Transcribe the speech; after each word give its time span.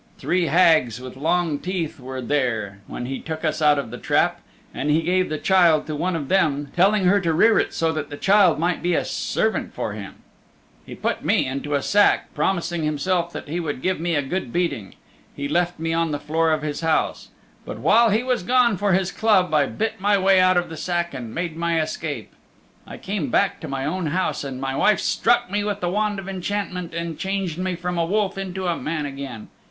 Three 0.17 0.47
Hags 0.47 0.99
with 0.99 1.15
Long 1.15 1.59
Teeth 1.59 1.99
were 1.99 2.23
there 2.23 2.79
when 2.87 3.05
he 3.05 3.19
took 3.19 3.45
us 3.45 3.61
out 3.61 3.77
of 3.77 3.91
the 3.91 3.99
trap, 3.99 4.41
and 4.73 4.89
he 4.89 5.03
gave 5.03 5.29
the 5.29 5.37
child 5.37 5.85
to 5.85 5.95
one 5.95 6.15
of 6.15 6.27
them, 6.27 6.69
telling 6.75 7.03
her 7.05 7.21
to 7.21 7.31
rear 7.31 7.59
it 7.59 7.71
so 7.71 7.91
that 7.93 8.09
the 8.09 8.17
child 8.17 8.57
might 8.57 8.81
be 8.81 8.95
a 8.95 9.05
servant 9.05 9.75
for 9.75 9.93
him. 9.93 10.15
"He 10.87 10.95
put 10.95 11.23
me 11.23 11.45
into 11.45 11.75
a 11.75 11.83
sack, 11.83 12.33
promising 12.33 12.81
himself 12.83 13.31
that 13.33 13.47
he 13.47 13.59
would 13.59 13.83
give 13.83 13.99
me 13.99 14.15
a 14.15 14.23
good 14.23 14.51
beating. 14.51 14.95
He 15.35 15.47
left 15.47 15.77
me 15.77 15.93
on 15.93 16.09
the 16.09 16.17
floor 16.17 16.51
of 16.51 16.63
his 16.63 16.81
house. 16.81 17.29
But 17.63 17.77
while 17.77 18.09
he 18.09 18.23
was 18.23 18.41
gone 18.41 18.77
for 18.77 18.93
his 18.93 19.11
club 19.11 19.53
I 19.53 19.67
bit 19.67 20.01
my 20.01 20.17
way 20.17 20.39
out 20.39 20.57
of 20.57 20.69
the 20.69 20.77
sack 20.77 21.13
and 21.13 21.31
made 21.31 21.55
my 21.55 21.79
escape. 21.79 22.33
I 22.87 22.97
came 22.97 23.29
back 23.29 23.59
to 23.59 23.67
my 23.67 23.85
own 23.85 24.07
house, 24.07 24.43
and 24.43 24.59
my 24.59 24.75
wife 24.75 24.99
struck 24.99 25.51
me 25.51 25.63
with 25.63 25.79
the 25.79 25.89
wand 25.89 26.17
of 26.17 26.27
enchantment, 26.27 26.91
and 26.91 27.19
changed 27.19 27.59
me 27.59 27.75
from 27.75 27.99
a 27.99 28.05
wolf 28.07 28.35
into 28.35 28.65
a 28.65 28.75
man 28.75 29.05
again. 29.05 29.49